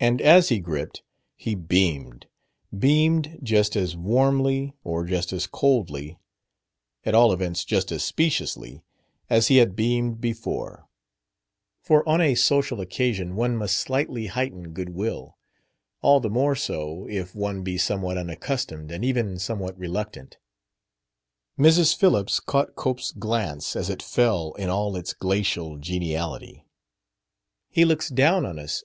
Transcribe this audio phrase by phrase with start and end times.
[0.00, 1.04] And as he gripped,
[1.36, 2.26] he beamed;
[2.76, 6.18] beamed just as warmly, or just as coldly
[7.04, 8.82] at all events, just as speciously
[9.30, 10.88] as he had beamed before:
[11.80, 15.38] for on a social occasion one must slightly heighten good will,
[16.02, 20.38] all the more so if one be somewhat unaccustomed and even somewhat reluctant.
[21.56, 21.94] Mrs.
[21.96, 26.66] Phillips caught Cope's glance as it fell in all its glacial geniality.
[27.70, 28.74] "He looks down on us!"